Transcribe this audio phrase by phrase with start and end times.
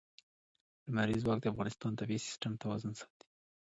[0.87, 3.25] لمریز ځواک د افغانستان د طبعي سیسټم توازن ساتي.